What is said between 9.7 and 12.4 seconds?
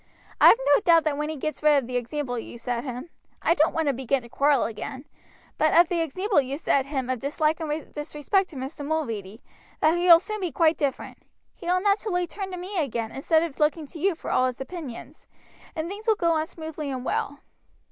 that he will soon be quite different. He will naturally